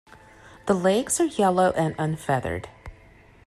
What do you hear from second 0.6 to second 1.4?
The legs are